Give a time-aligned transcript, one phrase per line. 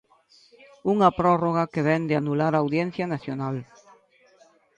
[0.93, 3.55] Unha prórroga que vén de anular a Audiencia Nacional.